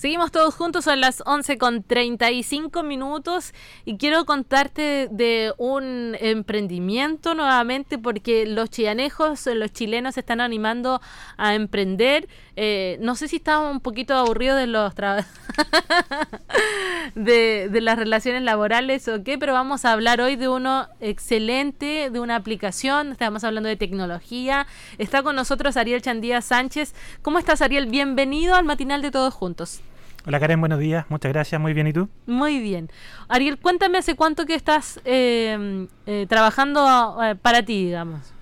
Seguimos 0.00 0.32
todos 0.32 0.54
juntos, 0.54 0.86
son 0.86 1.02
las 1.02 1.22
11 1.26 1.58
con 1.58 1.82
35 1.82 2.82
minutos 2.82 3.52
y 3.84 3.98
quiero 3.98 4.24
contarte 4.24 5.08
de 5.10 5.52
un 5.58 6.16
emprendimiento 6.18 7.34
nuevamente 7.34 7.98
porque 7.98 8.46
los 8.46 8.70
chianejos, 8.70 9.44
los 9.44 9.70
chilenos 9.74 10.14
se 10.14 10.20
están 10.20 10.40
animando 10.40 11.02
a 11.36 11.54
emprender. 11.54 12.30
Eh, 12.56 12.96
no 13.02 13.14
sé 13.14 13.28
si 13.28 13.36
estamos 13.36 13.70
un 13.70 13.80
poquito 13.80 14.14
aburridos 14.14 14.58
de 14.58 14.68
los 14.68 14.94
de, 17.14 17.68
de 17.70 17.80
las 17.82 17.98
relaciones 17.98 18.40
laborales 18.40 19.06
o 19.06 19.22
qué, 19.22 19.36
pero 19.36 19.52
vamos 19.52 19.84
a 19.84 19.92
hablar 19.92 20.22
hoy 20.22 20.36
de 20.36 20.48
uno 20.48 20.88
excelente, 21.00 22.08
de 22.08 22.20
una 22.20 22.36
aplicación, 22.36 23.12
estamos 23.12 23.44
hablando 23.44 23.68
de 23.68 23.76
tecnología. 23.76 24.66
Está 24.96 25.22
con 25.22 25.36
nosotros 25.36 25.76
Ariel 25.76 26.00
Chandía 26.00 26.40
Sánchez. 26.40 26.94
¿Cómo 27.20 27.38
estás 27.38 27.60
Ariel? 27.60 27.84
Bienvenido 27.84 28.54
al 28.54 28.64
matinal 28.64 29.02
de 29.02 29.10
Todos 29.10 29.34
Juntos. 29.34 29.82
Hola 30.26 30.38
Karen, 30.38 30.60
buenos 30.60 30.78
días, 30.78 31.06
muchas 31.08 31.32
gracias, 31.32 31.58
muy 31.58 31.72
bien, 31.72 31.86
¿y 31.86 31.94
tú? 31.94 32.10
Muy 32.26 32.60
bien. 32.60 32.90
Ariel, 33.28 33.58
cuéntame 33.58 33.96
hace 33.96 34.16
cuánto 34.16 34.44
que 34.44 34.54
estás 34.54 35.00
eh, 35.06 35.86
eh, 36.04 36.26
trabajando 36.28 37.18
eh, 37.22 37.36
para 37.36 37.62
ti, 37.62 37.86
digamos. 37.86 38.34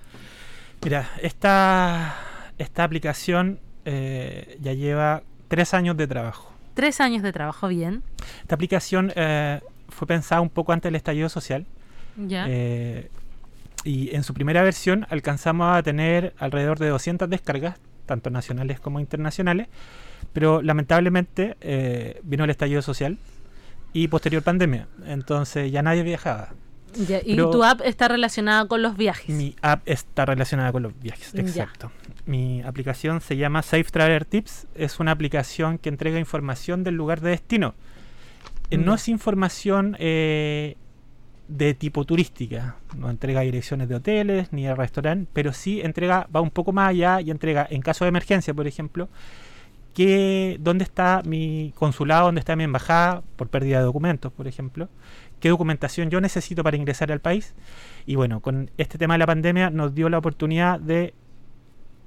Mira, 0.83 1.09
esta, 1.21 2.17
esta 2.57 2.83
aplicación 2.83 3.59
ya 3.85 4.73
lleva 4.73 5.23
tres 5.47 5.73
años 5.73 5.97
de 5.97 6.05
trabajo. 6.05 6.53
Tres 6.75 7.01
años 7.01 7.23
de 7.23 7.31
trabajo, 7.31 7.67
bien. 7.69 8.03
Esta 8.41 8.55
aplicación 8.55 9.11
fue 9.87 10.07
pensada 10.07 10.41
un 10.41 10.49
poco 10.49 10.73
antes 10.73 10.89
del 10.89 10.95
estallido 10.95 11.29
social. 11.29 11.65
Ya. 12.17 12.47
y 13.85 14.13
en 14.13 14.23
su 14.23 14.33
primera 14.33 14.61
versión 14.61 15.07
alcanzamos 15.09 15.75
a 15.75 15.81
tener 15.81 16.33
alrededor 16.37 16.77
de 16.77 16.89
200 16.89 17.29
descargas, 17.29 17.79
tanto 18.05 18.29
nacionales 18.29 18.81
como 18.81 18.99
internacionales 18.99 19.69
pero 20.33 20.61
lamentablemente 20.61 21.57
eh, 21.61 22.19
vino 22.23 22.43
el 22.43 22.49
estallido 22.49 22.81
social 22.81 23.17
y 23.93 24.07
posterior 24.07 24.43
pandemia. 24.43 24.87
Entonces 25.05 25.71
ya 25.71 25.81
nadie 25.81 26.03
viajaba. 26.03 26.49
¿Y 27.25 27.35
tu 27.35 27.63
app 27.63 27.81
está 27.81 28.07
relacionada 28.07 28.67
con 28.67 28.81
los 28.81 28.97
viajes? 28.97 29.29
Mi 29.29 29.55
app 29.61 29.87
está 29.87 30.25
relacionada 30.25 30.71
con 30.71 30.83
los 30.83 30.99
viajes, 30.99 31.33
exacto. 31.35 31.91
Mi 32.25 32.61
aplicación 32.61 33.21
se 33.21 33.37
llama 33.37 33.61
Safe 33.61 33.85
Traveler 33.85 34.25
Tips. 34.25 34.67
Es 34.75 34.99
una 34.99 35.11
aplicación 35.11 35.77
que 35.77 35.89
entrega 35.89 36.19
información 36.19 36.83
del 36.83 36.95
lugar 36.95 37.21
de 37.21 37.31
destino. 37.31 37.75
Eh, 38.71 38.77
no 38.77 38.95
es 38.95 39.07
información 39.07 39.95
eh, 39.99 40.77
de 41.47 41.73
tipo 41.73 42.05
turística. 42.05 42.75
No 42.95 43.09
entrega 43.09 43.41
direcciones 43.41 43.89
de 43.89 43.95
hoteles 43.95 44.53
ni 44.53 44.63
de 44.63 44.75
restaurantes, 44.75 45.27
pero 45.33 45.53
sí 45.53 45.81
entrega, 45.81 46.27
va 46.35 46.41
un 46.41 46.51
poco 46.51 46.71
más 46.71 46.89
allá 46.89 47.21
y 47.21 47.31
entrega, 47.31 47.67
en 47.69 47.81
caso 47.81 48.05
de 48.05 48.09
emergencia, 48.09 48.53
por 48.53 48.67
ejemplo, 48.67 49.09
dónde 50.59 50.83
está 50.83 51.21
mi 51.25 51.73
consulado, 51.75 52.25
dónde 52.25 52.39
está 52.39 52.55
mi 52.55 52.63
embajada, 52.63 53.21
por 53.35 53.49
pérdida 53.49 53.79
de 53.79 53.83
documentos, 53.83 54.31
por 54.31 54.47
ejemplo, 54.47 54.87
qué 55.39 55.49
documentación 55.49 56.09
yo 56.09 56.21
necesito 56.21 56.63
para 56.63 56.77
ingresar 56.77 57.11
al 57.11 57.19
país. 57.19 57.53
Y 58.05 58.15
bueno, 58.15 58.39
con 58.39 58.71
este 58.77 58.97
tema 58.97 59.15
de 59.15 59.19
la 59.19 59.27
pandemia 59.27 59.69
nos 59.69 59.93
dio 59.93 60.09
la 60.09 60.17
oportunidad 60.17 60.79
de 60.79 61.13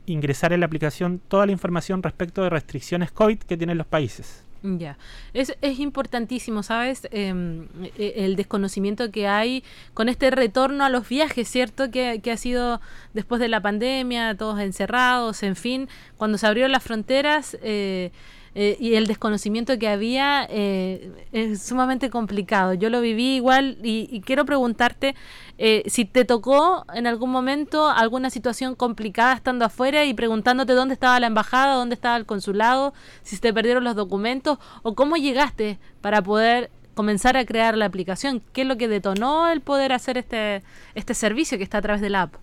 ingresar 0.07 0.53
en 0.53 0.61
la 0.61 0.67
aplicación 0.67 1.21
toda 1.29 1.47
la 1.47 1.53
información 1.53 2.03
respecto 2.03 2.43
de 2.43 2.51
restricciones 2.51 3.12
COVID 3.12 3.39
que 3.41 3.57
tienen 3.57 3.79
los 3.79 3.87
países. 3.87 4.45
Ya, 4.65 4.97
es, 5.35 5.57
es 5.61 5.81
importantísimo, 5.81 6.63
¿sabes? 6.63 7.09
Em, 7.11 7.67
e, 7.97 8.25
el 8.25 8.37
desconocimiento 8.37 9.11
que 9.11 9.27
hay 9.27 9.65
con 9.93 10.09
este 10.09 10.31
retorno 10.31 10.85
a 10.85 10.89
los 10.89 11.09
viajes, 11.09 11.49
¿cierto? 11.49 11.91
Que, 11.91 12.21
que, 12.23 12.31
ha 12.31 12.37
sido 12.37 12.81
después 13.12 13.41
de 13.41 13.49
la 13.49 13.61
pandemia, 13.61 14.37
todos 14.37 14.61
encerrados, 14.61 15.43
en 15.43 15.56
fin, 15.56 15.89
cuando 16.17 16.39
se 16.39 16.47
abrieron 16.47 16.71
las 16.71 16.84
fronteras. 16.84 17.59
Eh, 17.62 18.12
eh, 18.55 18.77
y 18.79 18.95
el 18.95 19.07
desconocimiento 19.07 19.79
que 19.79 19.89
había 19.89 20.47
eh, 20.51 21.11
es 21.33 21.63
sumamente 21.63 22.11
complicado. 22.11 22.75
Yo 22.75 22.91
lo 22.91 23.01
viví 23.01 23.37
igual 23.37 23.79
y, 23.83 24.21
quiero 24.27 24.45
preguntarte 24.45 25.15
eh, 25.59 25.83
si 25.87 26.05
te 26.05 26.25
tocó 26.25 26.85
en 26.95 27.07
algún 27.07 27.31
momento 27.31 27.89
alguna 27.89 28.29
situación 28.31 28.75
complicada 28.75 29.35
estando 29.35 29.65
afuera 29.65 30.05
y 30.05 30.13
preguntándote 30.13 30.75
dónde 30.75 30.95
estaba 30.95 31.19
la 31.19 31.29
embajada, 31.29 31.75
dónde 31.75 31.95
estaba 31.95 32.17
el 32.17 32.27
consulado, 32.27 32.93
si 33.23 33.37
se 33.37 33.43
te 33.43 33.55
perdieron 33.55 33.85
los 33.85 33.97
documentos 33.97 34.59
o 34.83 34.95
cómo 34.95 35.17
llegaste 35.17 35.79
para 36.01 36.21
poder 36.21 36.71
comenzar 36.95 37.39
a 37.39 37.47
crear 37.47 37.77
la 37.77 37.87
aplicación. 37.87 38.43
¿Qué 38.53 38.63
es 38.63 38.67
lo 38.67 38.77
que 38.77 38.89
detonó 38.89 39.49
el 39.49 39.63
poder 39.63 39.93
hacer 39.93 40.19
este, 40.19 40.63
este 40.95 41.15
servicio 41.15 41.57
que 41.57 41.65
está 41.65 41.79
a 41.79 41.83
través 41.83 42.03
de 42.03 42.11
la 42.11 42.23
app? 42.23 42.34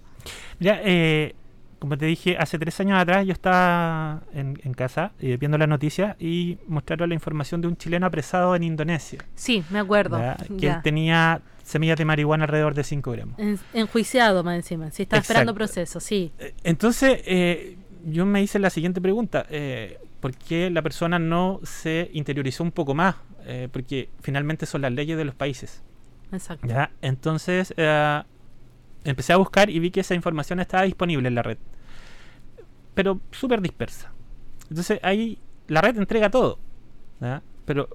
Ya, 0.60 0.80
eh, 0.84 1.36
como 1.80 1.98
te 1.98 2.06
dije, 2.06 2.38
hace 2.38 2.60
tres 2.60 2.80
años 2.82 3.00
atrás 3.00 3.26
yo 3.26 3.32
estaba 3.32 4.22
en, 4.34 4.56
casa 4.74 5.14
eh, 5.20 5.38
viendo 5.38 5.58
la 5.58 5.66
noticia 5.66 6.16
y 6.20 6.58
mostraron 6.68 7.10
la 7.10 7.16
información 7.16 7.62
de 7.62 7.68
un 7.68 7.78
chileno 7.78 8.06
apresado 8.06 8.56
en 8.56 8.64
Indonesia. 8.64 9.20
Sí, 9.36 9.64
me 9.70 9.80
acuerdo. 9.80 10.20
Que 10.60 10.76
tenía 10.84 11.42
semillas 11.64 11.98
de 11.98 12.06
marihuana 12.06 12.44
alrededor 12.44 12.74
de 12.74 12.84
5 12.84 13.12
gramos. 13.12 13.38
enjuiciado 13.74 14.44
más 14.44 14.56
encima, 14.56 14.92
sí, 14.92 15.04
está 15.04 15.18
esperando 15.18 15.54
proceso, 15.54 16.00
sí. 16.00 16.32
Eh, 16.40 16.54
entonces, 16.64 17.22
eh, 17.26 17.78
yo 18.06 18.26
me 18.26 18.42
hice 18.44 18.60
la 18.60 18.70
siguiente 18.70 19.00
pregunta. 19.02 19.46
¿Por 20.20 20.36
qué 20.36 20.70
la 20.70 20.82
persona 20.82 21.18
no 21.18 21.62
se 21.64 22.10
interiorizó 22.14 22.64
un 22.64 22.72
poco 22.72 22.94
más? 22.94 23.16
porque 23.72 24.10
finalmente 24.22 24.68
son 24.68 24.84
las 24.84 24.92
leyes 24.92 25.18
de 25.18 25.26
los 25.26 25.34
países. 25.34 25.82
Exacto. 26.32 26.68
¿ya? 26.68 26.92
Entonces 27.02 27.74
empecé 29.04 29.34
a 29.34 29.38
buscar 29.38 29.70
y 29.70 29.80
vi 29.80 29.92
que 29.92 30.02
esa 30.02 30.14
información 30.14 30.60
estaba 30.60 30.84
disponible 30.84 31.28
en 31.28 31.36
la 31.36 31.42
red. 31.42 31.58
Pero 33.00 33.22
súper 33.32 33.62
dispersa. 33.62 34.12
Entonces 34.70 35.00
ahí 35.04 35.40
la 35.70 35.80
red 35.80 35.98
entrega 35.98 36.30
todo. 36.30 36.60
Pero 37.64 37.88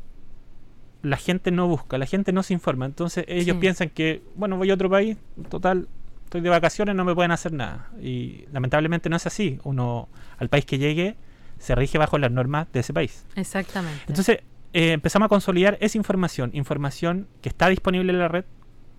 la 1.02 1.18
gente 1.18 1.50
no 1.50 1.68
busca, 1.68 1.98
la 1.98 2.06
gente 2.06 2.32
no 2.32 2.42
se 2.42 2.54
informa. 2.54 2.86
Entonces 2.86 3.26
ellos 3.28 3.58
piensan 3.58 3.90
que, 3.90 4.22
bueno, 4.34 4.56
voy 4.56 4.70
a 4.70 4.74
otro 4.74 4.88
país, 4.88 5.18
total, 5.50 5.88
estoy 6.24 6.40
de 6.40 6.48
vacaciones, 6.48 6.96
no 6.96 7.04
me 7.04 7.14
pueden 7.14 7.32
hacer 7.32 7.52
nada. 7.52 7.90
Y 8.00 8.46
lamentablemente 8.50 9.10
no 9.10 9.16
es 9.16 9.26
así. 9.26 9.58
Uno, 9.64 10.08
al 10.38 10.48
país 10.48 10.64
que 10.64 10.78
llegue, 10.78 11.18
se 11.58 11.74
rige 11.74 11.98
bajo 11.98 12.16
las 12.16 12.30
normas 12.30 12.72
de 12.72 12.80
ese 12.80 12.94
país. 12.94 13.26
Exactamente. 13.36 14.04
Entonces 14.08 14.38
eh, 14.72 14.92
empezamos 14.92 15.26
a 15.26 15.28
consolidar 15.28 15.76
esa 15.82 15.98
información, 15.98 16.48
información 16.54 17.28
que 17.42 17.50
está 17.50 17.68
disponible 17.68 18.10
en 18.10 18.20
la 18.20 18.28
red, 18.28 18.46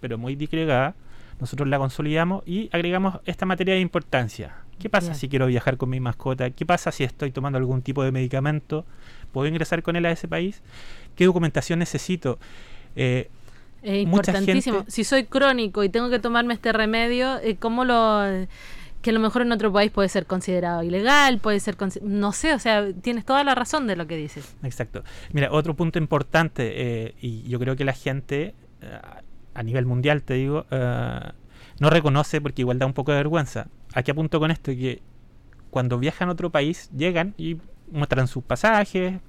pero 0.02 0.20
muy 0.20 0.36
disgregada, 0.36 0.94
nosotros 1.40 1.68
la 1.68 1.80
consolidamos 1.80 2.44
y 2.46 2.70
agregamos 2.72 3.22
esta 3.26 3.48
materia 3.48 3.74
de 3.74 3.80
importancia. 3.80 4.58
¿Qué 4.80 4.90
pasa 4.90 5.14
si 5.14 5.30
quiero 5.30 5.48
viajar 5.48 5.78
con 5.78 5.90
mi 5.90 6.00
mascota? 6.00 6.50
¿Qué 6.50 6.66
pasa 6.66 6.92
si 6.92 7.04
estoy 7.04 7.32
tomando 7.32 7.58
algún 7.58 7.82
tipo 7.82 8.04
de 8.04 8.12
medicamento? 8.12 8.86
¿Puedo 9.32 9.48
ingresar 9.48 9.84
con 9.84 9.96
él 9.96 10.06
a 10.06 10.12
ese 10.12 10.28
país? 10.28 10.62
¿Qué 11.16 11.26
documentación 11.26 11.80
necesito? 11.80 12.40
Eh, 12.96 13.30
es 13.82 14.04
importantísimo. 14.04 14.86
Si 14.88 15.04
soy 15.04 15.26
crónico 15.26 15.84
y 15.84 15.90
tengo 15.90 16.10
que 16.10 16.20
tomarme 16.20 16.54
este 16.54 16.72
remedio, 16.72 17.40
eh, 17.42 17.56
¿cómo 17.58 17.86
lo...? 17.86 18.48
que 19.06 19.12
a 19.12 19.14
lo 19.14 19.20
mejor 19.20 19.44
en 19.44 19.52
otro 19.52 19.72
país 19.72 19.92
puede 19.92 20.10
ser 20.10 20.26
considerado 20.26 20.82
ilegal, 20.82 21.38
puede 21.38 21.60
ser, 21.60 21.78
no 22.02 22.32
sé, 22.32 22.56
o 22.56 22.60
sea, 22.60 22.92
tienes 22.92 23.24
toda 23.24 23.44
la 23.44 23.54
razón 23.54 23.86
de 23.86 23.96
lo 23.96 24.08
que 24.08 24.18
dices. 24.18 24.56
Exacto. 24.64 25.04
Mira, 25.32 25.52
otro 25.52 25.76
punto 25.76 26.00
importante, 26.00 26.72
eh, 26.76 27.14
y 27.22 27.48
yo 27.48 27.60
creo 27.60 27.76
que 27.76 27.86
la 27.86 27.94
gente, 27.94 28.56
eh, 28.82 29.00
a 29.54 29.62
nivel 29.62 29.86
mundial, 29.86 30.24
te 30.24 30.34
digo, 30.34 30.66
eh, 30.72 31.20
no 31.80 31.92
reconoce 31.92 32.42
porque 32.42 32.64
igual 32.64 32.80
da 32.80 32.88
un 32.88 32.94
poco 32.94 33.12
de 33.12 33.18
vergüenza. 33.20 33.68
Aquí 33.96 34.12
apunto 34.12 34.40
con 34.40 34.52
esto 34.52 34.74
que 34.74 35.02
cuando 35.72 35.98
viajan 35.98 36.30
a 36.30 36.34
otro 36.34 36.52
país, 36.52 36.90
llegan 36.96 37.34
y 37.38 37.58
muestran 37.90 38.28
sus 38.28 38.44
pasajes, 38.44 39.20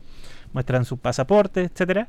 muestran 0.52 0.84
sus 0.84 0.98
pasaportes, 0.98 1.70
etcétera, 1.70 2.08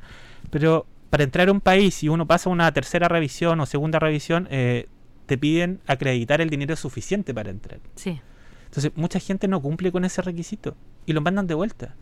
pero 0.50 0.86
para 1.08 1.22
entrar 1.24 1.48
a 1.48 1.52
un 1.52 1.60
país, 1.60 2.02
y 2.02 2.08
uno 2.08 2.26
pasa 2.26 2.50
una 2.50 2.70
tercera 2.72 3.08
revisión 3.08 3.60
o 3.60 3.66
segunda 3.66 4.00
revisión, 4.00 4.48
eh, 4.50 4.88
te 5.26 5.38
piden 5.38 5.80
acreditar 5.86 6.40
el 6.40 6.50
dinero 6.50 6.74
suficiente 6.74 7.32
para 7.32 7.50
entrar. 7.50 7.78
Sí. 7.94 8.20
Entonces, 8.64 8.92
mucha 8.96 9.20
gente 9.20 9.46
no 9.46 9.62
cumple 9.62 9.92
con 9.92 10.04
ese 10.04 10.20
requisito 10.20 10.76
y 11.06 11.12
lo 11.12 11.20
mandan 11.20 11.46
de 11.46 11.54
vuelta. 11.54 11.94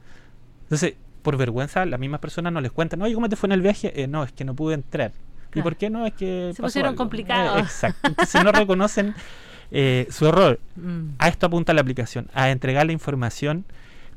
Entonces, 0.62 0.94
por 1.22 1.36
vergüenza, 1.36 1.84
las 1.84 2.00
mismas 2.00 2.20
personas 2.20 2.52
no 2.52 2.62
les 2.62 2.72
cuentan, 2.72 3.02
oye, 3.02 3.14
¿cómo 3.14 3.28
te 3.28 3.36
fue 3.36 3.48
en 3.48 3.52
el 3.52 3.60
viaje? 3.60 3.92
Eh, 4.02 4.06
no, 4.06 4.25
es 4.25 4.32
que 4.32 4.44
no 4.44 4.54
pude 4.54 4.75
entrar. 4.75 5.12
¿Y 5.54 5.62
por 5.62 5.76
qué 5.76 5.90
no? 5.90 6.06
Es 6.06 6.14
que... 6.14 6.52
Se 6.54 6.62
pusieron 6.62 6.96
complicados. 6.96 7.58
Eh, 7.58 7.60
exacto. 7.60 8.08
Entonces 8.08 8.44
no 8.44 8.52
reconocen 8.52 9.14
eh, 9.70 10.06
su 10.10 10.26
error. 10.26 10.60
Mm. 10.76 11.10
A 11.18 11.28
esto 11.28 11.46
apunta 11.46 11.74
la 11.74 11.80
aplicación, 11.80 12.28
a 12.34 12.50
entregar 12.50 12.86
la 12.86 12.92
información 12.92 13.64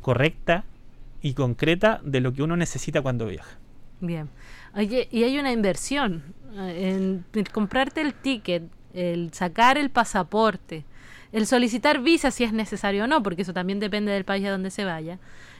correcta 0.01 0.63
y 1.21 1.33
concreta 1.33 1.99
de 2.03 2.21
lo 2.21 2.33
que 2.33 2.43
uno 2.43 2.55
necesita 2.55 3.01
cuando 3.01 3.27
viaja. 3.27 3.57
Bien. 3.99 4.29
Oye, 4.75 5.07
y 5.11 5.23
hay 5.23 5.37
una 5.39 5.51
inversión 5.51 6.23
eh, 6.55 7.23
en, 7.33 7.45
comprarte 7.45 8.01
el 8.01 8.13
ticket, 8.13 8.63
el 8.93 9.33
sacar 9.33 9.77
el 9.77 9.89
pasaporte, 9.89 10.85
el 11.31 11.45
solicitar 11.45 12.01
visa 12.01 12.31
si 12.31 12.43
es 12.43 12.53
necesario 12.53 13.03
o 13.03 13.07
no, 13.07 13.21
porque 13.21 13.41
eso 13.41 13.53
también 13.53 13.79
depende 13.79 14.11
del 14.11 14.25
país 14.25 14.45
a 14.45 14.51
donde 14.51 14.71
se 14.71 14.85
vaya. 14.85 15.19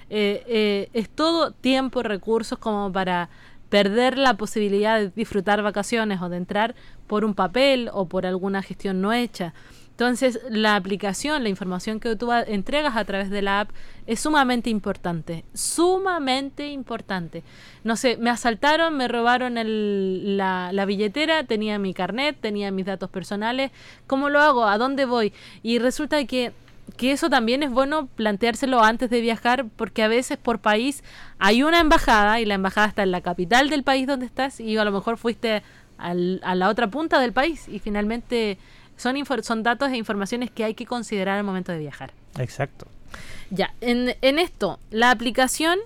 es 0.09 1.09
todo 1.09 1.51
tiempo, 1.51 2.01
recursos 2.01 2.57
como 2.57 2.91
para 2.91 3.29
perder 3.69 4.17
la 4.17 4.35
posibilidad 4.35 4.99
de 4.99 5.09
disfrutar 5.09 5.61
vacaciones 5.61 6.21
o 6.21 6.29
de 6.29 6.37
entrar 6.37 6.75
por 7.07 7.23
un 7.23 7.35
papel 7.35 7.89
o 7.93 8.07
por 8.07 8.25
alguna 8.25 8.61
gestión 8.61 9.01
no 9.01 9.13
hecha. 9.13 9.53
Entonces, 9.99 10.39
la 10.49 10.77
aplicación, 10.77 11.43
la 11.43 11.49
información 11.49 11.99
que 11.99 12.15
tú 12.15 12.31
entregas 12.31 12.95
a 12.95 13.03
través 13.03 13.29
de 13.29 13.41
la 13.41 13.59
app 13.59 13.71
es 14.07 14.21
sumamente 14.21 14.69
importante, 14.69 15.43
sumamente 15.53 16.69
importante. 16.69 17.43
No 17.83 17.97
sé, 17.97 18.15
me 18.15 18.29
asaltaron, 18.29 18.95
me 18.95 19.09
robaron 19.09 19.55
la, 20.37 20.71
la, 20.71 20.85
billetera, 20.85 21.43
tenía 21.43 21.79
mi 21.79 21.93
carnet, 21.93 22.37
tenía 22.39 22.71
mis 22.71 22.85
datos 22.85 23.09
personales, 23.09 23.71
¿cómo 24.07 24.29
lo 24.29 24.39
hago? 24.39 24.67
¿A 24.67 24.77
dónde 24.77 25.03
voy? 25.03 25.33
Y 25.63 25.79
resulta 25.79 26.23
que 26.23 26.53
que 26.97 27.11
eso 27.11 27.29
también 27.29 27.61
es 27.61 27.69
bueno 27.69 28.07
planteárselo 28.15 28.81
antes 28.81 29.11
de 29.11 29.21
viajar 29.21 29.65
porque 29.75 30.01
a 30.01 30.07
veces 30.07 30.39
por 30.39 30.59
país 30.59 31.03
hay 31.37 31.61
una 31.61 31.81
embajada 31.81 32.39
y 32.39 32.45
la 32.45 32.55
embajada 32.55 32.87
está 32.87 33.03
en 33.03 33.11
la 33.11 33.21
capital 33.21 33.69
del 33.69 33.83
país 33.83 34.07
donde 34.07 34.25
estás 34.25 34.59
y 34.59 34.75
a 34.75 34.83
lo 34.83 34.91
mejor 34.91 35.17
fuiste 35.17 35.61
al, 35.99 36.39
a 36.43 36.55
la 36.55 36.67
otra 36.67 36.87
punta 36.87 37.19
del 37.19 37.31
país 37.31 37.69
y 37.69 37.77
finalmente 37.77 38.57
son, 38.99 39.15
son 39.43 39.63
datos 39.63 39.89
e 39.89 39.97
informaciones 39.97 40.51
que 40.51 40.63
hay 40.63 40.75
que 40.75 40.85
considerar 40.85 41.37
al 41.37 41.43
momento 41.43 41.71
de 41.71 41.79
viajar. 41.79 42.11
Exacto. 42.37 42.87
Ya, 43.49 43.73
en, 43.81 44.15
en 44.21 44.37
esto, 44.37 44.79
la 44.91 45.09
aplicación, 45.09 45.79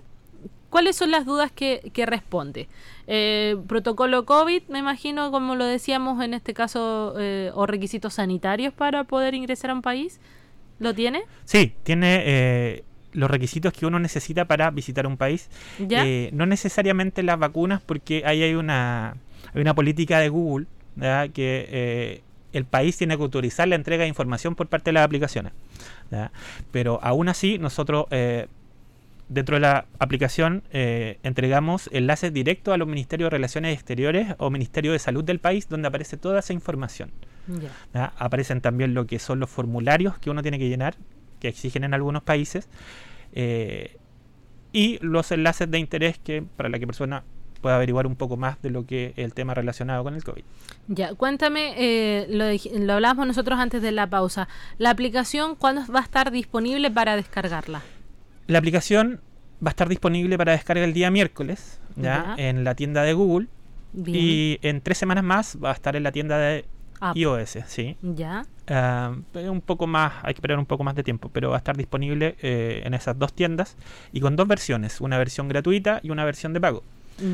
¿cuáles 0.69 0.95
son 0.95 1.11
las 1.11 1.25
dudas 1.25 1.51
que, 1.51 1.91
que 1.93 2.05
responde? 2.05 2.67
Eh, 3.07 3.57
protocolo 3.67 4.25
COVID, 4.25 4.63
me 4.69 4.79
imagino, 4.79 5.31
como 5.31 5.55
lo 5.55 5.65
decíamos 5.65 6.23
en 6.23 6.33
este 6.33 6.53
caso, 6.53 7.15
eh, 7.17 7.51
o 7.53 7.65
requisitos 7.65 8.15
sanitarios 8.15 8.73
para 8.73 9.03
poder 9.05 9.33
ingresar 9.33 9.69
a 9.69 9.73
un 9.73 9.81
país. 9.81 10.19
¿Lo 10.79 10.93
tiene? 10.93 11.23
Sí, 11.45 11.73
tiene 11.83 12.23
eh, 12.25 12.83
los 13.13 13.29
requisitos 13.29 13.71
que 13.73 13.85
uno 13.85 13.99
necesita 13.99 14.45
para 14.45 14.69
visitar 14.71 15.07
un 15.07 15.17
país. 15.17 15.49
Eh, 15.79 16.29
no 16.33 16.45
necesariamente 16.45 17.23
las 17.23 17.39
vacunas, 17.39 17.81
porque 17.81 18.23
ahí 18.25 18.43
hay 18.43 18.55
una, 18.55 19.15
hay 19.53 19.61
una 19.61 19.73
política 19.75 20.19
de 20.19 20.29
Google 20.29 20.65
que 21.33 21.67
eh, 21.69 22.21
el 22.53 22.65
país 22.65 22.97
tiene 22.97 23.17
que 23.17 23.23
autorizar 23.23 23.67
la 23.67 23.75
entrega 23.75 24.03
de 24.03 24.09
información 24.09 24.55
por 24.55 24.67
parte 24.67 24.89
de 24.89 24.93
las 24.93 25.05
aplicaciones. 25.05 25.53
Pero 26.71 26.99
aún 27.03 27.27
así, 27.29 27.57
nosotros 27.57 28.05
dentro 29.29 29.55
de 29.55 29.59
la 29.59 29.85
aplicación 29.99 30.63
entregamos 30.71 31.89
enlaces 31.91 32.31
directos 32.31 32.73
a 32.73 32.77
los 32.77 32.87
Ministerios 32.87 33.27
de 33.27 33.37
Relaciones 33.37 33.73
Exteriores 33.73 34.35
o 34.37 34.49
Ministerio 34.49 34.91
de 34.91 34.99
Salud 34.99 35.23
del 35.23 35.39
país, 35.39 35.67
donde 35.67 35.87
aparece 35.87 36.17
toda 36.17 36.39
esa 36.39 36.53
información. 36.53 37.11
Aparecen 37.93 38.61
también 38.61 38.93
lo 38.93 39.05
que 39.05 39.19
son 39.19 39.39
los 39.39 39.49
formularios 39.49 40.17
que 40.19 40.29
uno 40.29 40.41
tiene 40.41 40.59
que 40.59 40.69
llenar, 40.69 40.95
que 41.39 41.49
exigen 41.49 41.83
en 41.83 41.93
algunos 41.93 42.23
países, 42.23 42.69
eh, 43.33 43.97
y 44.71 44.97
los 45.01 45.31
enlaces 45.31 45.69
de 45.69 45.77
interés 45.79 46.17
que 46.17 46.43
para 46.55 46.69
la 46.69 46.79
que 46.79 46.87
persona 46.87 47.23
pueda 47.63 47.77
averiguar 47.77 48.05
un 48.05 48.15
poco 48.15 48.37
más 48.37 48.61
de 48.61 48.69
lo 48.69 48.85
que 48.85 49.13
el 49.15 49.33
tema 49.33 49.55
relacionado 49.55 50.03
con 50.03 50.13
el 50.13 50.23
COVID. 50.23 50.43
Ya, 50.89 51.15
cuéntame, 51.15 51.73
eh, 51.77 52.27
lo, 52.29 52.45
lo 52.85 52.93
hablábamos 52.93 53.25
nosotros 53.25 53.57
antes 53.57 53.81
de 53.81 53.91
la 53.91 54.05
pausa. 54.07 54.47
¿La 54.77 54.91
aplicación 54.91 55.55
cuándo 55.55 55.81
va 55.91 56.01
a 56.01 56.03
estar 56.03 56.29
disponible 56.29 56.91
para 56.91 57.15
descargarla? 57.15 57.81
La 58.45 58.59
aplicación 58.59 59.21
va 59.65 59.69
a 59.69 59.71
estar 59.71 59.89
disponible 59.89 60.37
para 60.37 60.51
descarga 60.51 60.83
el 60.83 60.93
día 60.93 61.09
miércoles, 61.09 61.79
¿ya? 61.95 62.35
en 62.37 62.63
la 62.63 62.75
tienda 62.75 63.01
de 63.01 63.13
Google. 63.13 63.47
Y 64.05 64.59
en 64.61 64.81
tres 64.81 64.97
semanas 64.97 65.23
más 65.23 65.57
va 65.63 65.69
a 65.69 65.73
estar 65.73 65.95
en 65.95 66.03
la 66.03 66.11
tienda 66.11 66.37
de 66.37 66.65
iOS, 67.15 67.57
sí. 67.67 67.97
Ya. 68.01 68.45
Uh, 68.69 69.39
un 69.49 69.61
poco 69.61 69.87
más, 69.87 70.13
hay 70.23 70.33
que 70.33 70.39
esperar 70.39 70.57
un 70.57 70.65
poco 70.65 70.83
más 70.83 70.95
de 70.95 71.03
tiempo, 71.03 71.29
pero 71.29 71.49
va 71.49 71.55
a 71.55 71.57
estar 71.57 71.75
disponible 71.75 72.35
eh, 72.41 72.81
en 72.85 72.93
esas 72.93 73.17
dos 73.19 73.33
tiendas 73.33 73.77
y 74.11 74.21
con 74.21 74.35
dos 74.35 74.47
versiones, 74.47 75.01
una 75.01 75.17
versión 75.17 75.47
gratuita 75.47 75.99
y 76.01 76.11
una 76.11 76.25
versión 76.25 76.53
de 76.53 76.61
pago. 76.61 76.83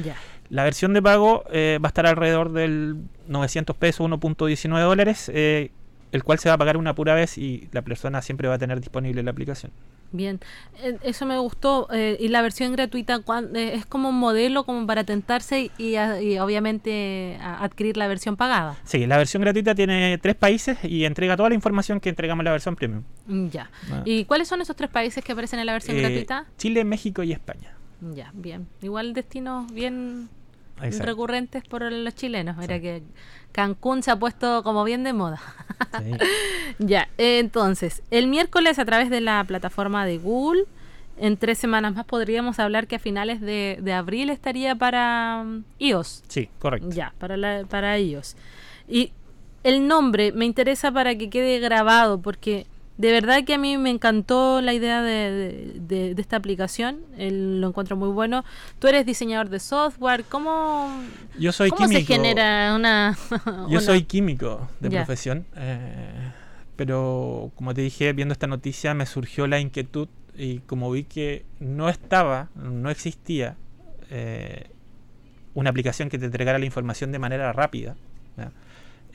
Ya. 0.03 0.15
La 0.49 0.63
versión 0.63 0.93
de 0.93 1.01
pago 1.01 1.43
eh, 1.51 1.77
va 1.83 1.87
a 1.87 1.89
estar 1.89 2.07
alrededor 2.07 2.51
del 2.51 2.97
900 3.27 3.75
pesos, 3.75 4.07
1.19 4.09 4.81
dólares, 4.81 5.31
eh, 5.33 5.71
el 6.11 6.23
cual 6.23 6.39
se 6.39 6.49
va 6.49 6.55
a 6.55 6.57
pagar 6.57 6.75
una 6.77 6.95
pura 6.95 7.13
vez 7.13 7.37
y 7.37 7.69
la 7.71 7.83
persona 7.83 8.21
siempre 8.23 8.47
va 8.47 8.55
a 8.55 8.57
tener 8.57 8.79
disponible 8.79 9.21
la 9.21 9.29
aplicación. 9.29 9.71
Bien, 10.11 10.39
eh, 10.81 10.97
eso 11.03 11.27
me 11.27 11.37
gustó. 11.37 11.87
Eh, 11.93 12.17
y 12.19 12.29
la 12.29 12.41
versión 12.41 12.71
gratuita 12.71 13.21
es 13.53 13.85
como 13.85 14.09
un 14.09 14.17
modelo 14.17 14.63
como 14.63 14.87
para 14.87 15.03
tentarse 15.03 15.69
y, 15.77 15.97
obviamente 16.39 17.37
adquirir 17.41 17.95
la 17.97 18.07
versión 18.07 18.35
pagada. 18.35 18.75
Sí, 18.85 19.05
la 19.05 19.17
versión 19.17 19.41
gratuita 19.41 19.75
tiene 19.75 20.17
tres 20.17 20.35
países 20.35 20.79
y 20.83 21.05
entrega 21.05 21.37
toda 21.37 21.49
la 21.49 21.55
información 21.55 21.99
que 21.99 22.09
entregamos 22.09 22.41
en 22.41 22.45
la 22.45 22.51
versión 22.51 22.75
premium. 22.75 23.03
Ya. 23.51 23.69
Ah. 23.91 24.01
¿Y 24.03 24.25
cuáles 24.25 24.47
son 24.47 24.61
esos 24.61 24.75
tres 24.75 24.89
países 24.89 25.23
que 25.23 25.31
aparecen 25.31 25.59
en 25.59 25.67
la 25.67 25.73
versión 25.73 25.95
gratuita? 25.95 26.45
Chile, 26.57 26.83
México 26.83 27.21
y 27.21 27.33
España. 27.33 27.78
Ya, 28.01 28.31
bien. 28.33 28.67
Igual 28.81 29.13
destinos 29.13 29.71
bien 29.73 30.29
recurrentes 30.77 31.63
por 31.63 31.91
los 31.91 32.15
chilenos. 32.15 32.57
Mira 32.57 32.79
que 32.79 33.03
Cancún 33.51 34.03
se 34.03 34.11
ha 34.11 34.15
puesto 34.17 34.63
como 34.63 34.83
bien 34.83 35.03
de 35.03 35.13
moda. 35.13 35.39
ya, 36.79 37.09
entonces, 37.17 38.01
el 38.11 38.27
miércoles 38.27 38.79
a 38.79 38.85
través 38.85 39.09
de 39.09 39.21
la 39.21 39.43
plataforma 39.43 40.05
de 40.05 40.17
Google, 40.17 40.65
en 41.17 41.35
tres 41.37 41.57
semanas 41.57 41.95
más 41.95 42.05
podríamos 42.05 42.59
hablar 42.59 42.87
que 42.87 42.95
a 42.95 42.99
finales 42.99 43.41
de, 43.41 43.93
abril 43.93 44.29
estaría 44.29 44.75
para 44.75 45.41
um, 45.43 45.63
iOS. 45.79 46.23
Sí, 46.27 46.49
correcto. 46.59 46.89
Ya, 46.91 47.13
para, 47.19 47.35
la, 47.35 47.65
para 47.69 47.99
iOS. 47.99 48.35
Y 48.87 49.11
el 49.63 49.87
nombre 49.87 50.31
me 50.31 50.45
interesa 50.45 50.91
para 50.91 51.15
que 51.15 51.29
quede 51.29 51.59
grabado 51.59 52.21
porque 52.21 52.65
de 52.99 53.13
verdad 53.13 53.45
que 53.45 53.53
a 53.53 53.57
mí 53.57 53.77
me 53.77 53.89
encantó 53.89 54.61
la 54.61 54.73
idea 54.73 55.01
de, 55.01 56.13
esta 56.17 56.35
aplicación, 56.35 56.99
lo 57.17 57.69
encuentro 57.69 57.95
muy 57.95 58.09
bueno. 58.09 58.43
Tú 58.77 58.89
eres 58.89 59.05
diseñador 59.05 59.47
de 59.47 59.61
software, 59.61 60.25
¿cómo, 60.25 61.01
Yo 61.39 61.53
soy 61.53 61.69
¿cómo 61.69 61.87
se 61.87 62.03
genera 62.03 62.75
una... 62.75 63.17
Yo 63.69 63.79
soy 63.79 64.03
químico 64.03 64.67
de 64.81 64.91
profesión, 64.91 65.45
eh, 65.55 66.33
pero 66.75 67.53
como 67.55 67.73
te 67.73 67.79
dije, 67.79 68.11
viendo 68.11 68.33
esta 68.33 68.47
noticia 68.47 68.93
me 68.93 69.05
surgió 69.05 69.47
la 69.47 69.61
inquietud 69.61 70.09
y 70.37 70.59
como 70.59 70.91
vi 70.91 71.05
que 71.05 71.45
no 71.61 71.87
estaba, 71.87 72.49
no 72.55 72.89
existía 72.89 73.55
eh, 74.09 74.71
una 75.53 75.69
aplicación 75.69 76.09
que 76.09 76.17
te 76.17 76.25
entregara 76.25 76.59
la 76.59 76.65
información 76.65 77.13
de 77.13 77.19
manera 77.19 77.53
rápida, 77.53 77.95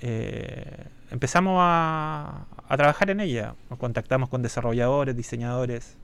eh, 0.00 0.86
empezamos 1.10 1.58
a, 1.60 2.46
trabajar 2.76 3.10
en 3.10 3.20
ella. 3.20 3.54
Nos 3.70 3.78
contactamos 3.78 4.28
con 4.28 4.42
desarrolladores, 4.42 5.16
diseñadores, 5.16 5.96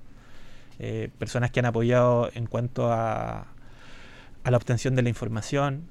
eh, 0.78 1.10
personas 1.18 1.50
que 1.50 1.60
han 1.60 1.66
apoyado 1.66 2.30
en 2.34 2.46
cuanto 2.46 2.92
a, 2.92 3.46
a 4.44 4.50
la 4.50 4.56
obtención 4.56 4.94
de 4.94 5.02
la 5.02 5.08
información, 5.08 5.88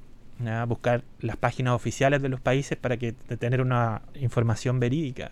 a 0.47 0.63
buscar 0.65 1.03
las 1.19 1.35
páginas 1.35 1.73
oficiales 1.73 2.21
de 2.21 2.29
los 2.29 2.39
países 2.39 2.77
para 2.77 2.95
que 2.97 3.11
tener 3.11 3.61
una 3.61 4.03
información 4.15 4.79
verídica. 4.79 5.31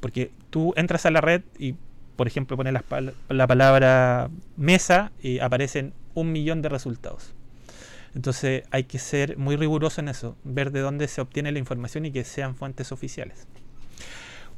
Porque 0.00 0.30
tú 0.48 0.72
entras 0.76 1.04
a 1.04 1.10
la 1.10 1.20
red 1.20 1.42
y, 1.58 1.74
por 2.16 2.26
ejemplo, 2.26 2.56
pones 2.56 2.74
la 3.28 3.46
palabra 3.46 4.30
mesa 4.56 5.12
y 5.22 5.40
aparecen 5.40 5.92
un 6.14 6.32
millón 6.32 6.62
de 6.62 6.70
resultados. 6.70 7.34
Entonces 8.14 8.64
hay 8.70 8.84
que 8.84 8.98
ser 8.98 9.36
muy 9.36 9.56
riguroso 9.56 10.00
en 10.00 10.08
eso, 10.08 10.36
ver 10.44 10.72
de 10.72 10.80
dónde 10.80 11.08
se 11.08 11.20
obtiene 11.20 11.52
la 11.52 11.58
información 11.58 12.06
y 12.06 12.10
que 12.10 12.24
sean 12.24 12.56
fuentes 12.56 12.92
oficiales. 12.92 13.46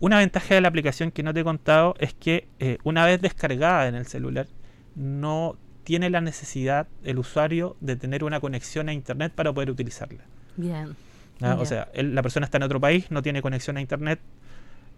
Una 0.01 0.19
ventaja 0.19 0.55
de 0.55 0.61
la 0.61 0.69
aplicación 0.69 1.11
que 1.11 1.23
no 1.23 1.33
te 1.33 1.41
he 1.41 1.45
contado 1.45 1.95
es 1.99 2.15
que 2.15 2.49
eh, 2.59 2.79
una 2.83 3.07
vez 3.07 3.21
descargada 3.21 3.87
en 3.87 3.95
el 3.95 4.07
celular, 4.07 4.49
no 4.97 5.57
tiene 5.85 6.11
la 6.11 6.21
necesidad 6.21 6.89
el 7.05 7.19
usuario 7.19 7.77
de 7.81 7.97
tener 7.97 8.25
una 8.25 8.41
conexión 8.41 8.89
a 8.89 8.93
internet 8.93 9.33
para 9.35 9.53
poder 9.53 9.71
utilizarla. 9.71 10.23
Bien. 10.57 10.97
¿Ah? 11.41 11.57
O 11.59 11.67
sea, 11.67 11.89
la 11.95 12.23
persona 12.23 12.47
está 12.47 12.59
en 12.59 12.65
otro 12.65 12.81
país, 12.81 13.11
no 13.11 13.23
tiene 13.23 13.43
conexión 13.43 13.77
a 13.77 13.81
internet 13.81 14.21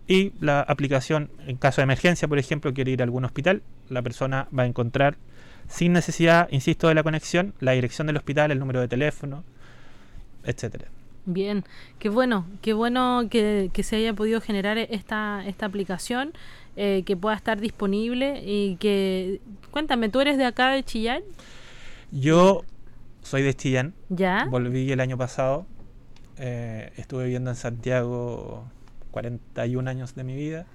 y 0.06 0.32
la 0.40 0.60
aplicación, 0.60 1.30
en 1.46 1.56
caso 1.56 1.80
de 1.80 1.84
emergencia, 1.84 2.28
por 2.28 2.38
ejemplo, 2.38 2.74
quiere 2.74 2.90
ir 2.90 3.00
a 3.00 3.04
algún 3.04 3.24
hospital, 3.24 3.62
la 3.88 4.02
persona 4.02 4.48
va 4.56 4.64
a 4.64 4.66
encontrar 4.66 5.16
sin 5.68 5.92
necesidad, 5.92 6.48
insisto, 6.50 6.88
de 6.88 6.94
la 6.94 7.02
conexión, 7.02 7.54
la 7.60 7.72
dirección 7.72 8.06
del 8.06 8.16
hospital, 8.16 8.50
el 8.50 8.58
número 8.58 8.80
de 8.80 8.88
teléfono, 8.88 9.44
etcétera. 10.44 10.86
Bien, 11.26 11.64
qué 11.98 12.10
bueno, 12.10 12.46
qué 12.60 12.74
bueno 12.74 13.28
que, 13.30 13.70
se 13.82 13.96
haya 13.96 14.12
podido 14.12 14.40
generar 14.40 14.76
esta, 14.76 15.42
esta 15.46 15.66
aplicación, 15.66 16.32
eh, 16.76 17.02
que 17.06 17.16
pueda 17.16 17.36
estar 17.36 17.60
disponible 17.60 18.42
y 18.44 18.76
que... 18.76 19.40
Cuéntame, 19.70 20.08
¿tú 20.08 20.20
eres 20.20 20.36
de 20.36 20.44
acá 20.44 20.70
de 20.70 20.82
Chillán? 20.82 21.22
Yo 22.10 22.64
soy 23.22 23.42
de 23.42 23.54
Chillán. 23.54 23.94
¿Ya? 24.10 24.46
Volví 24.50 24.90
el 24.92 25.00
año 25.00 25.16
pasado. 25.16 25.66
Eh, 26.36 26.92
estuve 26.96 27.24
viviendo 27.24 27.50
en 27.50 27.56
Santiago 27.56 28.64
41 29.12 29.88
años 29.88 30.14
de 30.14 30.24
mi 30.24 30.34
vida, 30.34 30.66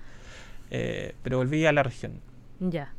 eh, 0.71 1.15
pero 1.21 1.37
volví 1.37 1.65
a 1.65 1.73
la 1.73 1.83
región. 1.83 2.21
Ya. 2.59 2.93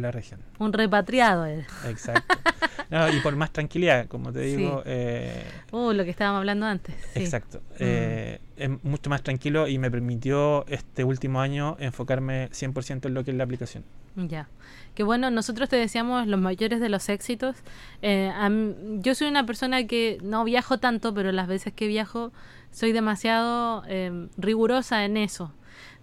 La 0.00 0.10
región. 0.10 0.40
Un 0.58 0.72
repatriado. 0.72 1.46
Eh. 1.46 1.66
Exacto. 1.86 2.36
y 3.12 3.20
por 3.20 3.36
más 3.36 3.52
tranquilidad, 3.52 4.06
como 4.06 4.32
te 4.32 4.40
digo. 4.40 4.82
Eh, 4.86 5.44
uh, 5.72 5.92
lo 5.92 6.04
que 6.04 6.10
estábamos 6.10 6.40
hablando 6.40 6.66
antes. 6.66 6.94
Exacto. 7.14 7.58
Mm. 7.58 7.74
Eh, 7.80 8.40
es 8.56 8.84
mucho 8.84 9.10
más 9.10 9.22
tranquilo 9.22 9.68
y 9.68 9.78
me 9.78 9.90
permitió 9.90 10.66
este 10.68 11.04
último 11.04 11.40
año 11.40 11.76
enfocarme 11.78 12.50
100% 12.50 13.06
en 13.06 13.14
lo 13.14 13.24
que 13.24 13.30
es 13.30 13.36
la 13.36 13.44
aplicación. 13.44 13.84
Ya. 14.16 14.48
Que 14.94 15.04
bueno, 15.04 15.30
nosotros 15.30 15.68
te 15.68 15.76
deseamos 15.76 16.26
los 16.26 16.40
mayores 16.40 16.80
de 16.80 16.88
los 16.88 17.08
éxitos. 17.08 17.56
Eh, 18.02 18.32
yo 19.00 19.14
soy 19.14 19.28
una 19.28 19.46
persona 19.46 19.86
que 19.86 20.18
no 20.22 20.44
viajo 20.44 20.78
tanto, 20.78 21.14
pero 21.14 21.30
las 21.30 21.46
veces 21.46 21.72
que 21.72 21.86
viajo 21.86 22.32
soy 22.70 22.92
demasiado 22.92 23.84
em, 23.86 24.28
rigurosa 24.36 25.04
en 25.04 25.16
eso. 25.16 25.52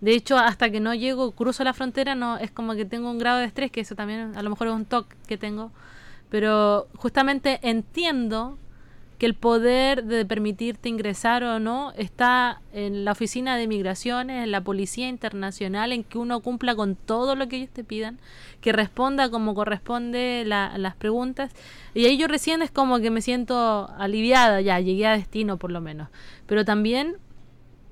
De 0.01 0.13
hecho, 0.13 0.37
hasta 0.37 0.69
que 0.69 0.79
no 0.79 0.93
llego, 0.93 1.31
cruzo 1.31 1.63
la 1.63 1.73
frontera, 1.73 2.15
no 2.15 2.37
es 2.37 2.51
como 2.51 2.75
que 2.75 2.85
tengo 2.85 3.09
un 3.09 3.17
grado 3.17 3.39
de 3.39 3.45
estrés, 3.45 3.71
que 3.71 3.81
eso 3.81 3.95
también 3.95 4.35
a 4.35 4.43
lo 4.43 4.49
mejor 4.49 4.67
es 4.67 4.73
un 4.73 4.85
toque 4.85 5.15
que 5.27 5.37
tengo. 5.37 5.71
Pero 6.29 6.87
justamente 6.95 7.59
entiendo 7.61 8.57
que 9.17 9.25
el 9.25 9.33
poder 9.33 10.03
de 10.03 10.25
permitirte 10.25 10.89
ingresar 10.89 11.43
o 11.43 11.59
no 11.59 11.93
está 11.93 12.61
en 12.73 13.05
la 13.05 13.13
oficina 13.13 13.55
de 13.55 13.67
migraciones, 13.67 14.43
en 14.43 14.51
la 14.51 14.61
policía 14.61 15.07
internacional, 15.07 15.93
en 15.93 16.03
que 16.03 16.17
uno 16.17 16.41
cumpla 16.41 16.75
con 16.75 16.95
todo 16.95 17.35
lo 17.35 17.47
que 17.47 17.55
ellos 17.57 17.69
te 17.69 17.85
pidan, 17.85 18.19
que 18.59 18.73
responda 18.73 19.29
como 19.29 19.55
corresponde 19.55 20.43
las 20.45 20.95
preguntas. 20.95 21.51
Y 21.93 22.05
ahí 22.05 22.17
yo 22.17 22.27
recién 22.27 22.61
es 22.61 22.71
como 22.71 22.99
que 22.99 23.09
me 23.09 23.21
siento 23.21 23.89
aliviada, 23.97 24.59
ya 24.59 24.79
llegué 24.81 25.07
a 25.07 25.13
destino 25.13 25.57
por 25.57 25.71
lo 25.71 25.79
menos. 25.79 26.09
Pero 26.45 26.65
también 26.65 27.15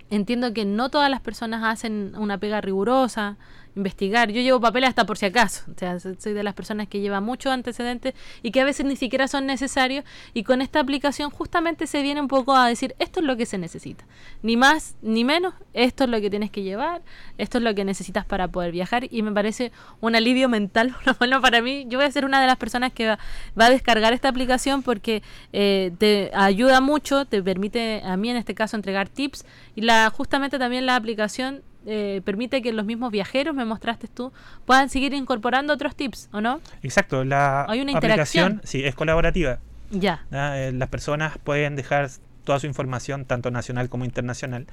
entiendo 0.10 0.54
que 0.54 0.66
no 0.66 0.90
todas 0.90 1.10
las 1.10 1.22
personas 1.22 1.64
hacen 1.64 2.14
una 2.18 2.38
pega 2.38 2.62
rigurosa, 2.62 3.38
investigar. 3.76 4.32
Yo 4.32 4.42
llevo 4.42 4.60
papel 4.60 4.84
hasta 4.84 5.06
por 5.06 5.18
si 5.18 5.26
acaso. 5.26 5.64
O 5.74 5.78
sea, 5.78 6.00
soy 6.00 6.34
de 6.34 6.44
las 6.44 6.54
personas 6.54 6.88
que 6.88 7.00
lleva 7.00 7.22
muchos 7.22 7.52
antecedentes 7.52 8.14
y 8.42 8.52
que 8.52 8.62
a 8.62 8.66
veces 8.66 8.86
ni 8.86 8.96
siquiera 8.96 9.28
son 9.28 9.46
necesarios. 9.46 10.06
Y 10.34 10.44
con 10.44 10.62
esta 10.62 10.80
aplicación 10.80 11.30
justamente 11.30 11.88
se 11.88 12.02
viene 12.02 12.22
un 12.22 12.28
poco 12.28 12.56
a 12.56 12.68
decir, 12.68 12.96
esto 13.00 13.20
es 13.20 13.26
lo 13.26 13.38
que 13.38 13.46
se 13.46 13.58
necesita. 13.58 14.06
Ni 14.42 14.58
más 14.58 14.96
ni 15.02 15.24
menos, 15.24 15.54
esto 15.74 16.04
es 16.04 16.10
lo 16.10 16.22
que 16.22 16.30
tienes 16.30 16.52
que 16.52 16.64
llevar, 16.64 17.02
esto 17.38 17.58
es 17.58 17.64
lo 17.64 17.74
que 17.76 17.86
necesitas 17.86 18.26
para 18.26 18.48
poder 18.48 18.72
viajar. 18.72 19.08
Y 19.10 19.22
me 19.22 19.32
parece 19.32 19.72
un 20.02 20.16
alivio 20.16 20.50
mental, 20.50 20.96
bueno, 21.20 21.42
para 21.42 21.62
mí. 21.62 21.86
Yo 21.88 21.98
voy 21.98 22.08
a 22.08 22.12
ser 22.12 22.26
una 22.26 22.42
de 22.42 22.48
las 22.48 22.58
personas 22.58 22.94
que 22.94 23.08
va, 23.08 23.20
a 23.58 23.70
descargar 23.70 24.14
esta 24.14 24.30
aplicación 24.30 24.84
porque 24.84 25.24
eh, 25.52 25.92
te 25.98 26.32
ayuda 26.34 26.82
mucho, 26.82 27.26
te 27.26 27.42
permite 27.42 28.02
a 28.04 28.18
mí 28.18 28.30
en 28.30 28.38
este 28.38 28.54
caso 28.54 28.76
entregar 28.76 29.10
tips. 29.10 29.46
Y 29.76 29.82
la 29.82 30.10
justamente 30.10 30.60
también 30.60 30.86
la 30.86 30.96
aplicación 30.96 31.64
eh, 31.86 32.22
permite 32.24 32.62
que 32.62 32.72
los 32.72 32.86
mismos 32.86 33.12
viajeros, 33.12 33.54
me 33.54 33.66
mostraste 33.66 34.08
tú, 34.08 34.32
puedan 34.66 34.90
seguir 34.90 35.14
incorporando 35.14 35.74
otros 35.74 35.96
tips, 35.96 36.30
¿o 36.32 36.40
no? 36.40 36.62
Exacto, 36.82 37.24
la 37.26 37.66
Hay 37.68 37.82
una 37.82 37.98
aplicación 37.98 38.62
sí, 38.64 38.84
es 38.84 38.96
colaborativa. 38.96 39.60
Ya. 39.92 40.26
Eh, 40.32 40.72
las 40.74 40.90
personas 40.90 41.38
pueden 41.38 41.76
dejar 41.76 42.10
toda 42.46 42.60
su 42.60 42.68
información, 42.68 43.26
tanto 43.26 43.52
nacional 43.52 43.90
como 43.90 44.06
internacional, 44.06 44.68